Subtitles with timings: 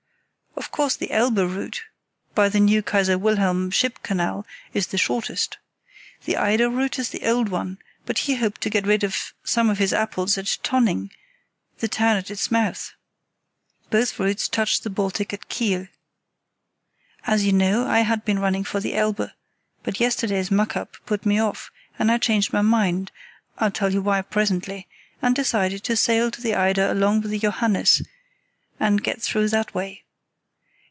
[0.57, 1.81] Of course the Elbe route,
[2.35, 5.57] by the new Kaiser Wilhelm ship canal, is the shortest.
[6.25, 9.69] The Eider route is the old one, but he hoped to get rid of some
[9.69, 11.09] of his apples at Tönning,
[11.79, 12.93] the town at its mouth.
[13.89, 15.87] Both routes touch the Baltic at Kiel.
[17.25, 19.29] As you know, I had been running for the Elbe,
[19.83, 24.21] but yesterday's muck up put me off, and I changed my mind—I'll tell you why
[24.21, 28.01] presently—and decided to sail to the Eider along with the Johannes
[28.79, 30.03] and get through that way.